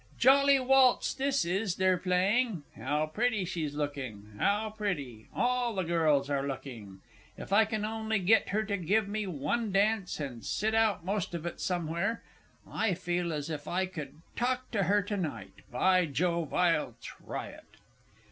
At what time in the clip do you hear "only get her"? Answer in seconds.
7.85-8.63